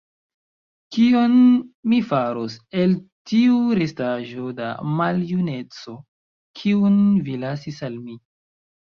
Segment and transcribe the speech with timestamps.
[0.95, 1.33] Kion
[1.91, 2.95] mi faros el
[3.31, 4.71] tiu restaĵo da
[5.03, 5.95] maljuneco,
[6.63, 6.97] kiun
[7.29, 8.17] vi lasis al mi?